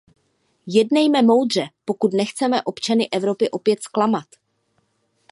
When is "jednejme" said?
0.67-1.21